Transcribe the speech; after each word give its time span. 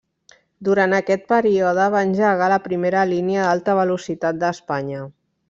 Durant 0.69 0.95
aquest 0.99 1.27
període, 1.31 1.85
va 1.97 2.01
engegar 2.07 2.47
la 2.55 2.59
primera 2.65 3.05
línia 3.11 3.45
d'alta 3.45 3.77
velocitat 3.83 4.43
d'Espanya. 4.47 5.05